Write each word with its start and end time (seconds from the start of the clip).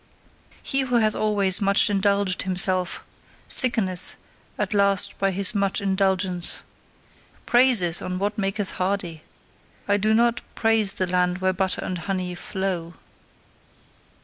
He 0.63 0.79
who 0.79 0.95
hath 0.95 1.13
always 1.15 1.61
much 1.61 1.87
indulged 1.87 2.41
himself, 2.41 3.03
sickeneth 3.47 4.15
at 4.57 4.73
last 4.73 5.19
by 5.19 5.29
his 5.29 5.53
much 5.53 5.79
indulgence. 5.79 6.63
Praises 7.45 8.01
on 8.01 8.17
what 8.17 8.35
maketh 8.35 8.71
hardy! 8.71 9.21
I 9.87 9.97
do 9.97 10.15
not 10.15 10.41
praise 10.55 10.93
the 10.93 11.05
land 11.05 11.37
where 11.37 11.53
butter 11.53 11.85
and 11.85 11.99
honey 11.99 12.33
flow! 12.33 12.95